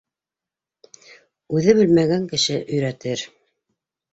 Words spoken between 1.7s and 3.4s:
белмәгән кеше өйрәтер.